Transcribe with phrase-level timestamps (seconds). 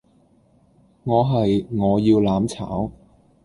[1.03, 2.91] 我係「我要攬炒」